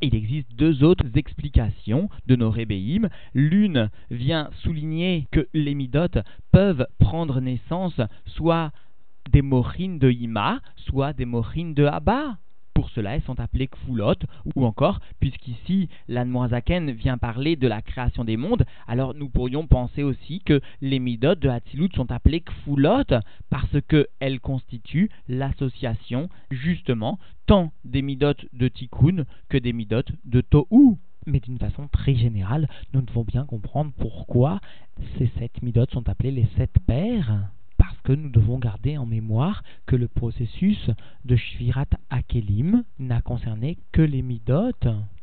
Il 0.00 0.14
existe 0.14 0.54
deux 0.54 0.84
autres 0.84 1.16
explications 1.16 2.08
de 2.26 2.36
nos 2.36 2.50
rébéim. 2.50 3.08
L'une 3.34 3.90
vient 4.10 4.50
souligner 4.62 5.26
que 5.30 5.48
les 5.54 5.74
midot 5.74 6.20
peuvent 6.50 6.86
prendre 6.98 7.40
naissance 7.40 8.00
soit 8.26 8.70
des 9.30 9.42
morines 9.42 9.98
de 9.98 10.10
ima, 10.10 10.60
soit 10.76 11.12
des 11.12 11.24
morines 11.24 11.74
de 11.74 11.84
abba. 11.84 12.36
Pour 12.74 12.90
cela, 12.90 13.14
elles 13.14 13.22
sont 13.22 13.38
appelées 13.38 13.68
kfulot, 13.68 14.14
ou 14.54 14.64
encore, 14.64 15.00
puisqu'ici 15.20 15.88
l'Anmoazaken 16.08 16.90
vient 16.90 17.18
parler 17.18 17.56
de 17.56 17.68
la 17.68 17.82
création 17.82 18.24
des 18.24 18.36
mondes, 18.36 18.64
alors 18.88 19.14
nous 19.14 19.28
pourrions 19.28 19.66
penser 19.66 20.02
aussi 20.02 20.40
que 20.40 20.60
les 20.80 20.98
midot 20.98 21.34
de 21.34 21.48
Hatzilut 21.48 21.90
sont 21.94 22.10
appelées 22.10 22.40
kfulot, 22.40 23.04
parce 23.50 23.76
qu'elles 23.88 24.40
constituent 24.40 25.10
l'association, 25.28 26.28
justement, 26.50 27.18
tant 27.46 27.72
des 27.84 28.02
midot 28.02 28.34
de 28.52 28.68
tikkun 28.68 29.24
que 29.48 29.58
des 29.58 29.72
midot 29.72 30.02
de 30.24 30.40
tohu. 30.40 30.96
Mais 31.26 31.40
d'une 31.40 31.58
façon 31.58 31.88
très 31.88 32.14
générale, 32.14 32.68
nous 32.94 33.02
devons 33.02 33.22
bien 33.24 33.44
comprendre 33.44 33.92
pourquoi 33.96 34.60
ces 35.18 35.30
sept 35.38 35.62
midot 35.62 35.86
sont 35.92 36.08
appelés 36.08 36.32
les 36.32 36.48
sept 36.56 36.78
parce 36.86 37.48
que 38.02 38.12
nous 38.12 38.30
devons 38.30 38.58
garder 38.58 38.98
en 38.98 39.06
mémoire 39.06 39.62
que 39.86 39.96
le 39.96 40.08
processus 40.08 40.90
de 41.24 41.36
Shvirat 41.36 41.86
Akelim 42.10 42.84
n'a 42.98 43.22
concerné 43.22 43.78
que 43.92 44.02
les 44.02 44.22
Midot, 44.22 44.72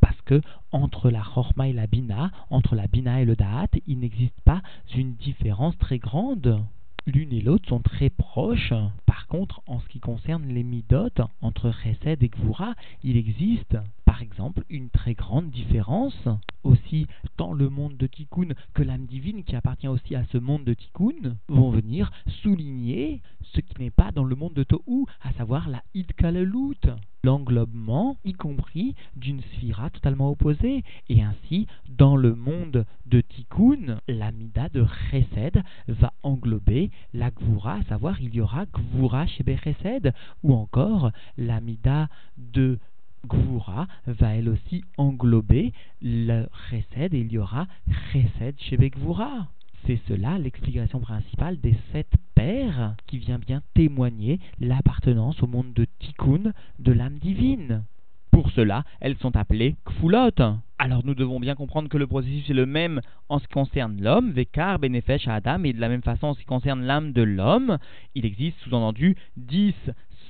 parce 0.01 0.21
que 0.25 0.41
entre 0.71 1.09
la 1.09 1.21
Chorma 1.21 1.67
et 1.67 1.73
la 1.73 1.87
Bina, 1.87 2.31
entre 2.49 2.75
la 2.75 2.87
Bina 2.87 3.21
et 3.21 3.25
le 3.25 3.35
Da'at, 3.35 3.69
il 3.87 3.99
n'existe 3.99 4.39
pas 4.41 4.61
une 4.95 5.15
différence 5.15 5.77
très 5.77 5.99
grande 5.99 6.63
l'une 7.09 7.33
et 7.33 7.41
l'autre 7.41 7.67
sont 7.67 7.79
très 7.79 8.09
proches. 8.09 8.73
Par 9.05 9.27
contre, 9.27 9.61
en 9.67 9.79
ce 9.79 9.87
qui 9.87 9.99
concerne 9.99 10.47
les 10.47 10.63
midot, 10.63 11.09
entre 11.41 11.71
Chesed 11.71 12.21
et 12.23 12.29
Gvura, 12.29 12.75
il 13.03 13.17
existe, 13.17 13.77
par 14.09 14.23
exemple, 14.23 14.63
une 14.71 14.89
très 14.89 15.13
grande 15.13 15.51
différence. 15.51 16.27
Aussi, 16.63 17.05
dans 17.37 17.53
le 17.53 17.69
monde 17.69 17.95
de 17.95 18.07
Tikkun 18.07 18.55
que 18.73 18.81
l'âme 18.81 19.05
divine, 19.05 19.43
qui 19.43 19.55
appartient 19.55 19.87
aussi 19.87 20.15
à 20.15 20.25
ce 20.31 20.39
monde 20.39 20.63
de 20.63 20.73
Tikkun, 20.73 21.37
vont 21.47 21.69
venir 21.69 22.11
souligner 22.41 23.21
ce 23.53 23.61
qui 23.61 23.79
n'est 23.79 23.91
pas 23.91 24.11
dans 24.11 24.23
le 24.23 24.35
monde 24.35 24.53
de 24.53 24.63
Tohu, 24.63 25.05
à 25.21 25.31
savoir 25.33 25.69
la 25.69 25.83
Idkalelut, 25.93 26.81
l'englobement, 27.23 28.17
y 28.25 28.33
compris 28.33 28.95
d'une 29.15 29.41
sphira 29.41 29.91
totalement 29.91 30.31
opposée. 30.31 30.83
Et 31.09 31.21
ainsi, 31.21 31.67
dans 31.87 32.15
le 32.15 32.33
monde 32.33 32.85
de 33.05 33.21
Tikkun, 33.21 33.99
l'amida 34.07 34.69
de 34.69 34.85
Chesed 35.11 35.61
va 35.87 36.13
englober 36.23 36.89
la 37.13 37.29
Gvura, 37.29 37.75
à 37.75 37.83
savoir 37.83 38.19
il 38.21 38.33
y 38.33 38.41
aura 38.41 38.65
Gvura 38.65 39.27
chez 39.27 39.43
Chesed, 39.43 40.13
ou 40.41 40.55
encore 40.55 41.11
l'amida 41.37 42.09
de 42.37 42.79
Gvura 43.27 43.87
va 44.07 44.35
elle 44.35 44.49
aussi 44.49 44.83
englober 44.97 45.73
le 46.01 46.45
Chesed 46.69 47.13
et 47.13 47.19
il 47.19 47.31
y 47.31 47.37
aura 47.37 47.67
Chesed 48.11 48.55
chez 48.59 48.77
Gvura. 48.77 49.47
C'est 49.85 49.99
cela 50.07 50.37
l'explication 50.37 50.99
principale 50.99 51.59
des 51.59 51.75
sept 51.91 52.11
pères 52.35 52.95
qui 53.07 53.17
vient 53.17 53.39
bien 53.39 53.61
témoigner 53.73 54.39
l'appartenance 54.59 55.41
au 55.41 55.47
monde 55.47 55.73
de 55.73 55.85
Tikkun 55.99 56.53
de 56.79 56.91
l'âme 56.91 57.17
divine. 57.19 57.83
Pour 58.31 58.51
cela, 58.51 58.83
elles 58.99 59.17
sont 59.17 59.35
appelées 59.35 59.75
Kfulot. 59.85 60.59
Alors 60.77 61.05
nous 61.05 61.15
devons 61.15 61.39
bien 61.39 61.55
comprendre 61.55 61.89
que 61.89 61.97
le 61.97 62.07
processus 62.07 62.49
est 62.49 62.53
le 62.53 62.65
même 62.65 63.01
en 63.27 63.39
ce 63.39 63.47
qui 63.47 63.53
concerne 63.53 64.01
l'homme, 64.01 64.31
Vekar, 64.31 64.79
Benefesh, 64.79 65.27
Adam, 65.27 65.63
et 65.63 65.73
de 65.73 65.81
la 65.81 65.89
même 65.89 66.03
façon 66.03 66.27
en 66.27 66.33
ce 66.33 66.39
qui 66.39 66.45
concerne 66.45 66.83
l'âme 66.83 67.11
de 67.11 67.21
l'homme. 67.21 67.77
Il 68.15 68.25
existe 68.25 68.57
sous-entendu 68.59 69.17
dix 69.35 69.75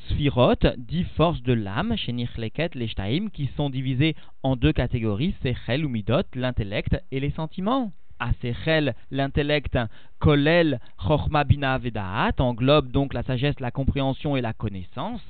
Sphirot, 0.09 0.55
dix 0.77 1.03
forces 1.15 1.41
de 1.43 1.53
l'âme, 1.53 1.95
chez 1.95 2.11
Leket, 2.11 2.73
les 2.75 2.89
qui 3.31 3.49
sont 3.55 3.69
divisées 3.69 4.15
en 4.43 4.55
deux 4.55 4.73
catégories, 4.73 5.35
Sechel 5.43 5.85
ou 5.85 5.89
Midot, 5.89 6.23
l'intellect 6.35 7.01
et 7.11 7.19
les 7.19 7.31
sentiments. 7.31 7.91
Asechel, 8.19 8.95
l'intellect, 9.11 9.77
Kolel, 10.19 10.79
Chochma 10.97 11.43
Bina 11.43 11.77
Vedaat, 11.77 12.33
englobe 12.39 12.91
donc 12.91 13.13
la 13.13 13.23
sagesse, 13.23 13.59
la 13.59 13.71
compréhension 13.71 14.35
et 14.35 14.41
la 14.41 14.53
connaissance. 14.53 15.21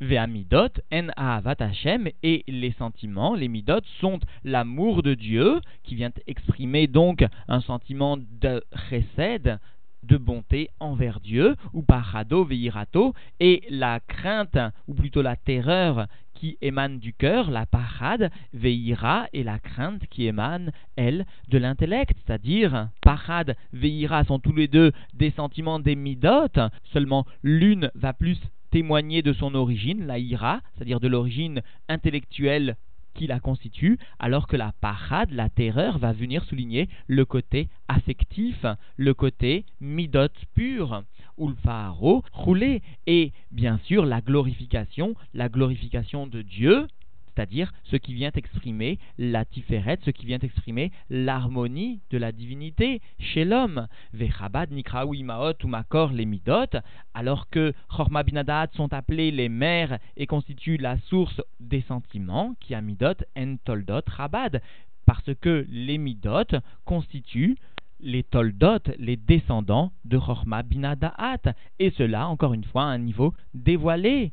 Ve'amidot, 0.00 0.80
en 0.92 1.08
ahavat 1.16 1.56
Hashem, 1.58 2.08
et 2.22 2.44
les 2.46 2.72
sentiments, 2.72 3.34
les 3.34 3.48
midot, 3.48 3.84
sont 4.00 4.20
l'amour 4.44 5.02
de 5.02 5.14
Dieu, 5.14 5.60
qui 5.82 5.96
vient 5.96 6.12
exprimer 6.26 6.86
donc 6.86 7.24
un 7.48 7.60
sentiment 7.60 8.16
de 8.16 8.62
chesed, 8.88 9.58
de 10.04 10.16
bonté 10.16 10.68
envers 10.80 11.20
Dieu, 11.20 11.56
ou 11.72 11.82
parado 11.82 12.44
veirato, 12.44 13.14
et 13.40 13.62
la 13.70 14.00
crainte, 14.00 14.58
ou 14.86 14.94
plutôt 14.94 15.22
la 15.22 15.36
terreur 15.36 16.06
qui 16.34 16.58
émane 16.60 16.98
du 16.98 17.12
cœur, 17.12 17.50
la 17.50 17.64
parade, 17.64 18.30
veira, 18.52 19.26
et 19.32 19.42
la 19.42 19.58
crainte 19.58 20.06
qui 20.08 20.26
émane, 20.26 20.72
elle, 20.96 21.26
de 21.48 21.58
l'intellect, 21.58 22.16
c'est-à-dire 22.26 22.88
parade, 23.00 23.56
veira 23.72 24.24
sont 24.24 24.38
tous 24.38 24.54
les 24.54 24.68
deux 24.68 24.92
des 25.14 25.30
sentiments 25.30 25.78
des 25.78 25.96
midot, 25.96 26.48
seulement 26.92 27.24
l'une 27.42 27.90
va 27.94 28.12
plus 28.12 28.38
témoigner 28.70 29.22
de 29.22 29.32
son 29.32 29.54
origine, 29.54 30.06
la 30.06 30.18
ira, 30.18 30.60
c'est-à-dire 30.74 31.00
de 31.00 31.08
l'origine 31.08 31.62
intellectuelle 31.88 32.76
qui 33.14 33.26
la 33.26 33.40
constitue, 33.40 33.98
alors 34.18 34.46
que 34.46 34.56
la 34.56 34.72
parade, 34.80 35.30
la 35.30 35.48
terreur, 35.48 35.98
va 35.98 36.12
venir 36.12 36.44
souligner 36.44 36.88
le 37.06 37.24
côté 37.24 37.68
affectif, 37.88 38.66
le 38.96 39.14
côté 39.14 39.64
midot 39.80 40.28
pur, 40.54 41.02
ulfaro, 41.38 42.22
roulé, 42.32 42.82
et 43.06 43.32
bien 43.50 43.78
sûr 43.84 44.04
la 44.04 44.20
glorification, 44.20 45.14
la 45.32 45.48
glorification 45.48 46.26
de 46.26 46.42
Dieu, 46.42 46.86
c'est-à-dire 47.34 47.72
ce 47.84 47.96
qui 47.96 48.14
vient 48.14 48.30
exprimer 48.34 48.98
la 49.18 49.44
tiferet, 49.44 49.98
ce 50.04 50.10
qui 50.10 50.26
vient 50.26 50.38
exprimer 50.38 50.92
l'harmonie 51.10 52.00
de 52.10 52.18
la 52.18 52.32
divinité 52.32 53.00
chez 53.18 53.44
l'homme. 53.44 53.86
Vechabad, 54.12 54.70
ou 54.72 55.68
Makor, 55.68 56.12
les 56.12 56.26
Midot, 56.26 56.78
alors 57.14 57.48
que 57.50 57.72
Chorma 57.88 58.22
Binadat 58.22 58.68
sont 58.74 58.92
appelés 58.92 59.30
les 59.30 59.48
mères 59.48 59.98
et 60.16 60.26
constituent 60.26 60.76
la 60.76 60.98
source 60.98 61.40
des 61.60 61.82
sentiments, 61.82 62.54
qui 62.60 62.74
a 62.74 62.80
Midot, 62.80 63.24
en 63.36 63.56
Toldot, 63.64 64.02
Rabad, 64.06 64.60
parce 65.06 65.34
que 65.40 65.66
les 65.68 65.98
Midot 65.98 66.58
constituent 66.84 67.56
les 68.00 68.22
Toldot, 68.22 68.78
les 68.98 69.16
descendants 69.16 69.92
de 70.04 70.18
Chorma 70.18 70.62
Binadaat, 70.62 71.54
et 71.78 71.90
cela, 71.90 72.28
encore 72.28 72.54
une 72.54 72.64
fois, 72.64 72.84
à 72.84 72.88
un 72.88 72.98
niveau 72.98 73.34
dévoilé 73.54 74.32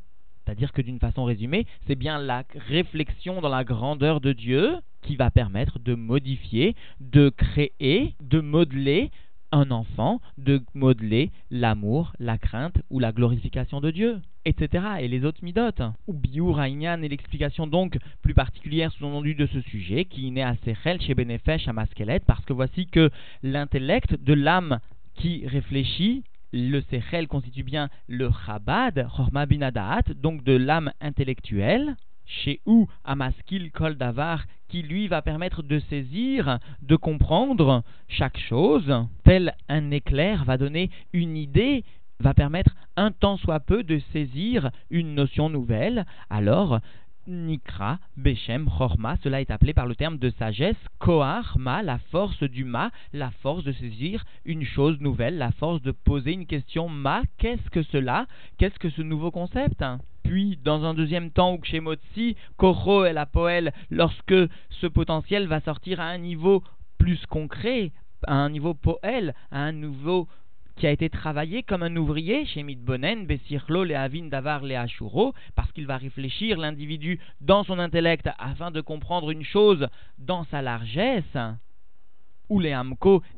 c'est-à-dire 0.52 0.74
que 0.74 0.82
d'une 0.82 1.00
façon 1.00 1.24
résumée, 1.24 1.66
c'est 1.88 1.96
bien 1.96 2.20
la 2.20 2.44
réflexion 2.68 3.40
dans 3.40 3.48
la 3.48 3.64
grandeur 3.64 4.20
de 4.20 4.34
Dieu 4.34 4.76
qui 5.02 5.16
va 5.16 5.32
permettre 5.32 5.80
de 5.80 5.96
modifier, 5.96 6.76
de 7.00 7.30
créer, 7.30 8.16
de 8.22 8.42
modeler 8.42 9.12
un 9.54 9.72
enfant, 9.72 10.20
de 10.38 10.62
modeler 10.74 11.32
l'amour, 11.52 12.12
la 12.20 12.38
crainte 12.38 12.82
ou 12.90 13.00
la 13.00 13.14
glorification 13.14 13.80
de 13.80 13.92
Dieu, 13.92 14.20
etc. 14.44 14.84
Et 15.00 15.08
les 15.08 15.24
autres 15.24 15.42
midotes. 15.42 15.84
Ou 16.08 16.14
Biur 16.14 16.62
et 16.62 17.08
l'explication 17.08 17.66
donc 17.66 17.98
plus 18.22 18.34
particulière 18.34 18.92
sous-entendue 18.92 19.36
de 19.36 19.46
ce 19.46 19.62
sujet, 19.62 20.04
qui 20.04 20.32
naît 20.32 20.44
à 20.44 20.58
Sechel 20.66 21.00
chez 21.00 21.16
Benefesh 21.16 21.70
à 21.70 21.72
Maskelet, 21.72 22.20
parce 22.28 22.44
que 22.44 22.52
voici 22.52 22.88
que 22.88 23.10
l'intellect 23.42 24.22
de 24.22 24.34
l'âme 24.34 24.80
qui 25.16 25.48
réfléchit 25.48 26.24
le 26.52 26.82
Sechel 26.82 27.28
constitue 27.28 27.64
bien 27.64 27.90
le 28.08 28.30
Chabad, 28.46 29.08
Chorma 29.16 29.46
Binadaat, 29.46 30.14
donc 30.16 30.44
de 30.44 30.54
l'âme 30.54 30.92
intellectuelle, 31.02 31.96
chez 32.26 32.62
où 32.66 32.88
Amaskil 33.04 33.72
Kol 33.72 33.96
Davar, 33.96 34.46
qui 34.68 34.82
lui 34.82 35.08
va 35.08 35.22
permettre 35.22 35.64
de 35.64 35.80
saisir, 35.80 36.60
de 36.82 36.96
comprendre 36.96 37.84
chaque 38.08 38.38
chose, 38.38 38.94
tel 39.24 39.54
un 39.68 39.92
éclair 39.92 40.46
va 40.46 40.58
donner 40.58 40.90
une 41.14 41.36
idée, 41.36 41.84
va 42.20 42.34
permettre 42.34 42.76
un 42.96 43.12
temps 43.12 43.38
soit 43.38 43.60
peu 43.60 43.84
de 43.84 44.00
saisir 44.14 44.72
une 44.90 45.16
notion 45.16 45.50
nouvelle, 45.50 46.06
alors 46.30 46.80
Nikra, 47.28 48.00
Beshem, 48.18 48.68
Chorma, 48.70 49.16
cela 49.24 49.42
est 49.42 49.52
appelé 49.52 49.74
par 49.74 49.86
le 49.86 49.96
terme 49.96 50.18
de 50.18 50.32
sagesse, 50.32 50.76
Kohar, 51.00 51.56
Ma, 51.58 51.84
la 51.84 52.00
force 52.12 52.44
du 52.44 52.64
Ma, 52.64 52.92
la 53.14 53.32
force 53.42 53.64
de 53.64 53.72
saisir 53.72 54.24
une 54.46 54.64
chose 54.64 55.00
nouvelle, 55.00 55.38
la 55.38 55.52
force 55.52 55.82
de 55.82 55.92
poser 55.92 56.34
une 56.34 56.48
question. 56.48 56.90
Ma, 56.90 57.22
qu'est-ce 57.38 57.70
que 57.70 57.84
cela? 57.84 58.26
Qu'est-ce 58.58 58.80
que 58.80 58.90
ce 58.90 59.02
nouveau 59.02 59.32
concept? 59.32 59.84
Puis, 60.24 60.58
dans 60.64 60.84
un 60.84 60.94
deuxième 60.94 61.32
temps, 61.32 61.56
Ukshemotsi, 61.56 62.36
Koro 62.58 63.06
et 63.06 63.14
la 63.14 63.26
Poel, 63.26 63.74
lorsque 63.90 64.36
ce 64.70 64.88
potentiel 64.88 65.48
va 65.48 65.62
sortir 65.62 66.00
à 66.00 66.06
un 66.06 66.18
niveau 66.18 66.64
plus 66.98 67.26
concret, 67.28 67.92
à 68.28 68.36
un 68.36 68.50
niveau 68.50 68.74
Poel, 68.74 69.34
à 69.52 69.60
un 69.60 69.72
niveau 69.72 70.28
qui 70.82 70.88
a 70.88 70.92
été 70.92 71.12
travaillé 71.12 71.62
comme 71.62 71.84
un 71.84 71.96
ouvrier 71.96 72.44
chez 72.48 72.64
Midbonen, 72.64 73.28
Besirlo, 73.28 73.84
Leavin, 73.84 74.30
Davar, 74.30 74.64
Leashuro, 74.64 75.36
parce 75.54 75.72
qu'il 75.74 75.86
va 75.86 75.98
réfléchir 75.98 76.58
l'individu 76.58 77.20
dans 77.40 77.64
son 77.64 77.78
intellect 77.78 78.28
afin 78.40 78.72
de 78.72 78.82
comprendre 78.82 79.30
une 79.30 79.44
chose 79.44 79.88
dans 80.18 80.44
sa 80.46 80.64
largesse, 80.64 81.38
ou 82.50 82.60
les 82.60 82.76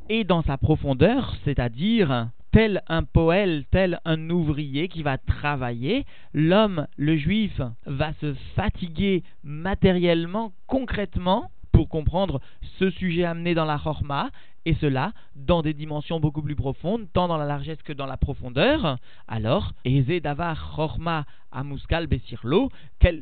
et 0.08 0.24
dans 0.24 0.40
sa 0.40 0.56
profondeur, 0.56 1.36
c'est-à-dire 1.44 2.30
tel 2.50 2.82
un 2.88 3.02
poël, 3.02 3.66
tel 3.70 4.00
un 4.06 4.30
ouvrier 4.30 4.88
qui 4.88 5.02
va 5.02 5.18
travailler, 5.18 6.06
l'homme, 6.32 6.86
le 6.96 7.14
juif, 7.18 7.60
va 7.84 8.14
se 8.22 8.32
fatiguer 8.56 9.22
matériellement, 9.42 10.54
concrètement, 10.66 11.50
pour 11.72 11.90
comprendre 11.90 12.40
ce 12.78 12.88
sujet 12.88 13.24
amené 13.24 13.54
dans 13.54 13.64
la 13.66 13.78
Chorma, 13.78 14.30
et 14.66 14.74
cela 14.74 15.12
dans 15.36 15.62
des 15.62 15.74
dimensions 15.74 16.20
beaucoup 16.20 16.42
plus 16.42 16.56
profondes, 16.56 17.06
tant 17.12 17.28
dans 17.28 17.36
la 17.36 17.44
largesse 17.46 17.82
que 17.82 17.92
dans 17.92 18.06
la 18.06 18.16
profondeur, 18.16 18.98
alors, 19.28 19.72
Eze 19.84 20.22
Davar 20.22 20.74
Chorma 20.74 21.24
Amuskal 21.52 22.06
Besirlo, 22.06 22.70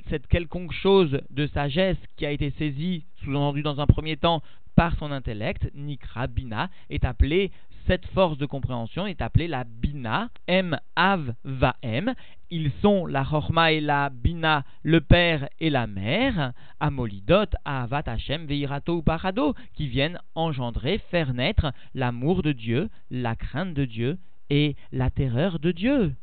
cette 0.08 0.26
quelconque 0.28 0.72
chose 0.72 1.20
de 1.30 1.46
sagesse 1.48 1.98
qui 2.16 2.26
a 2.26 2.30
été 2.30 2.50
saisie, 2.58 3.04
sous-entendu 3.24 3.62
dans 3.62 3.80
un 3.80 3.86
premier 3.86 4.16
temps, 4.16 4.42
par 4.74 4.96
son 4.96 5.12
intellect, 5.12 5.70
Nikra 5.74 6.26
Bina, 6.26 6.70
est 6.88 7.04
appelée 7.04 7.50
cette 7.86 8.06
force 8.06 8.38
de 8.38 8.46
compréhension 8.46 9.06
est 9.06 9.20
appelée 9.22 9.48
la 9.48 9.64
Bina, 9.64 10.30
M, 10.46 10.78
Av, 10.96 11.34
Va, 11.44 11.76
M. 11.82 12.14
Ils 12.50 12.70
sont 12.80 13.06
la 13.06 13.24
Chorma 13.24 13.72
et 13.72 13.80
la 13.80 14.10
Bina, 14.10 14.64
le 14.82 15.00
père 15.00 15.48
et 15.58 15.70
la 15.70 15.86
mère, 15.86 16.52
Amolidot, 16.80 17.46
Avat, 17.64 18.02
Hashem, 18.06 18.46
Veirato 18.46 18.96
ou 18.96 19.02
Parado, 19.02 19.54
qui 19.74 19.88
viennent 19.88 20.18
engendrer, 20.34 20.98
faire 21.10 21.34
naître 21.34 21.72
l'amour 21.94 22.42
de 22.42 22.52
Dieu, 22.52 22.90
la 23.10 23.36
crainte 23.36 23.74
de 23.74 23.84
Dieu 23.84 24.18
et 24.50 24.76
la 24.92 25.10
terreur 25.10 25.58
de 25.58 25.72
Dieu. 25.72 26.14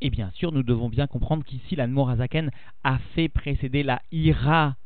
Et 0.00 0.10
bien 0.10 0.30
sûr, 0.34 0.52
nous 0.52 0.62
devons 0.62 0.88
bien 0.88 1.06
comprendre 1.06 1.44
qu'ici, 1.44 1.76
la 1.76 1.84
Azaken 1.84 2.50
a 2.84 2.98
fait 3.14 3.28
précéder 3.28 3.82
la 3.82 4.02
Ira 4.12 4.76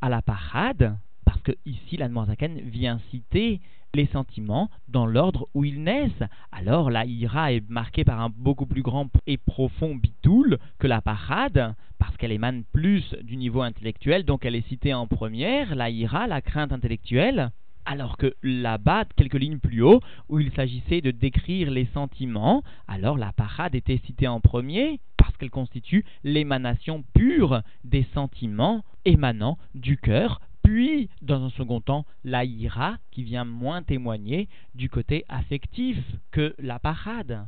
à 0.00 0.08
la 0.08 0.22
parade, 0.22 0.96
parce 1.24 1.40
que 1.42 1.52
ici, 1.66 1.96
la 1.96 2.06
Azaken 2.06 2.60
vient 2.60 3.00
citer 3.10 3.60
les 3.94 4.06
sentiments 4.06 4.70
dans 4.88 5.06
l'ordre 5.06 5.48
où 5.54 5.64
ils 5.64 5.82
naissent. 5.82 6.22
Alors 6.52 6.90
la 6.90 7.04
ira 7.04 7.52
est 7.52 7.68
marquée 7.68 8.04
par 8.04 8.20
un 8.20 8.30
beaucoup 8.30 8.66
plus 8.66 8.82
grand 8.82 9.08
et 9.26 9.36
profond 9.36 9.94
bitoul 9.94 10.58
que 10.78 10.86
la 10.86 11.00
parade, 11.00 11.74
parce 11.98 12.16
qu'elle 12.16 12.32
émane 12.32 12.64
plus 12.72 13.14
du 13.22 13.36
niveau 13.36 13.62
intellectuel, 13.62 14.24
donc 14.24 14.44
elle 14.44 14.54
est 14.54 14.68
citée 14.68 14.94
en 14.94 15.06
première, 15.06 15.74
la 15.74 15.90
ira, 15.90 16.26
la 16.26 16.40
crainte 16.40 16.72
intellectuelle. 16.72 17.50
Alors 17.86 18.18
que 18.18 18.34
là-bas, 18.42 19.04
quelques 19.16 19.38
lignes 19.38 19.58
plus 19.58 19.82
haut, 19.82 20.00
où 20.28 20.38
il 20.38 20.52
s'agissait 20.52 21.00
de 21.00 21.10
décrire 21.10 21.70
les 21.70 21.86
sentiments, 21.86 22.62
alors 22.86 23.16
la 23.16 23.32
parade 23.32 23.74
était 23.74 24.00
citée 24.04 24.28
en 24.28 24.38
premier, 24.38 25.00
parce 25.16 25.36
qu'elle 25.36 25.50
constitue 25.50 26.04
l'émanation 26.22 27.02
pure 27.14 27.62
des 27.84 28.06
sentiments 28.14 28.84
émanant 29.04 29.58
du 29.74 29.96
cœur 29.96 30.40
puis, 30.70 31.08
dans 31.20 31.42
un 31.42 31.50
second 31.50 31.80
temps, 31.80 32.06
la 32.22 32.44
ira 32.44 32.98
qui 33.10 33.24
vient 33.24 33.44
moins 33.44 33.82
témoigner 33.82 34.48
du 34.76 34.88
côté 34.88 35.24
affectif 35.28 35.98
que 36.30 36.54
la 36.60 36.78
parade. 36.78 37.44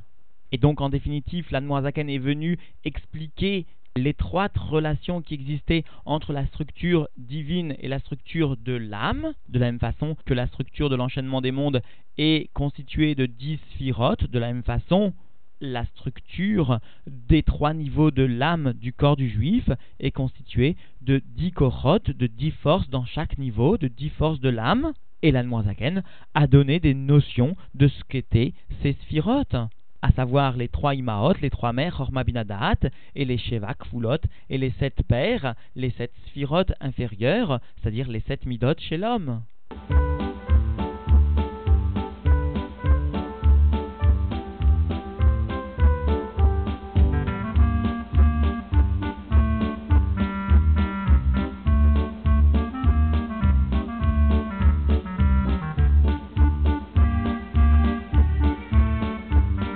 Et 0.50 0.58
donc, 0.58 0.80
en 0.80 0.88
définitive, 0.88 1.46
l'Anmoazaken 1.52 2.10
est 2.10 2.18
venu 2.18 2.58
expliquer 2.84 3.66
l'étroite 3.94 4.58
relation 4.58 5.22
qui 5.22 5.34
existait 5.34 5.84
entre 6.04 6.32
la 6.32 6.46
structure 6.46 7.06
divine 7.16 7.76
et 7.78 7.86
la 7.86 8.00
structure 8.00 8.56
de 8.56 8.72
l'âme, 8.72 9.34
de 9.48 9.60
la 9.60 9.66
même 9.66 9.78
façon 9.78 10.16
que 10.26 10.34
la 10.34 10.48
structure 10.48 10.90
de 10.90 10.96
l'enchaînement 10.96 11.40
des 11.40 11.52
mondes 11.52 11.80
est 12.18 12.52
constituée 12.54 13.14
de 13.14 13.26
dix 13.26 13.60
sphirotes, 13.74 14.24
de 14.28 14.38
la 14.40 14.52
même 14.52 14.64
façon 14.64 15.12
la 15.62 15.86
structure 15.86 16.80
des 17.06 17.42
trois 17.42 17.72
niveaux 17.72 18.10
de 18.10 18.24
l'âme 18.24 18.74
du 18.74 18.92
corps 18.92 19.16
du 19.16 19.30
juif 19.30 19.70
est 20.00 20.10
constituée 20.10 20.76
de 21.00 21.22
dix 21.24 21.52
korotes, 21.52 22.10
de 22.10 22.26
dix 22.26 22.50
forces 22.50 22.90
dans 22.90 23.06
chaque 23.06 23.38
niveau, 23.38 23.78
de 23.78 23.88
dix 23.88 24.10
forces 24.10 24.40
de 24.40 24.50
l'âme. 24.50 24.92
Et 25.22 25.30
l'Anmoazaken 25.30 26.02
a 26.34 26.46
donné 26.48 26.80
des 26.80 26.94
notions 26.94 27.56
de 27.74 27.86
ce 27.86 28.02
qu'étaient 28.08 28.54
ces 28.82 28.94
sphirotes, 28.94 29.54
à 30.02 30.10
savoir 30.10 30.56
les 30.56 30.66
trois 30.68 30.96
Imaot, 30.96 31.34
les 31.40 31.50
trois 31.50 31.72
mères, 31.72 32.00
Hormabinadat, 32.00 32.90
et 33.14 33.24
les 33.24 33.38
Sheva 33.38 33.74
Kfulot, 33.74 34.18
et 34.50 34.58
les 34.58 34.72
sept 34.80 35.00
pères, 35.06 35.54
les 35.76 35.90
sept 35.90 36.12
sphirotes 36.26 36.72
inférieures, 36.80 37.60
c'est-à-dire 37.76 38.08
les 38.08 38.20
sept 38.20 38.46
midot 38.46 38.74
chez 38.78 38.96
l'homme. 38.96 39.42